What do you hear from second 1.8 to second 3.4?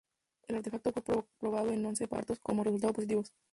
once partos, con resultados positivos.